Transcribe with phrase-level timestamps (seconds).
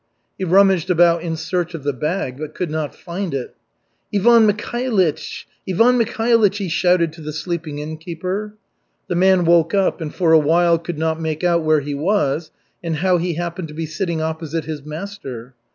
[0.35, 3.53] He rummaged about in search of the bag, but could not find it.
[4.11, 8.55] "Ivan Mikhailych, Ivan Mikhailych," he shouted to the sleeping innkeeper.
[9.09, 12.49] The man woke up and for a while could not make out where he was
[12.83, 15.53] and how he happened to be sitting opposite his master.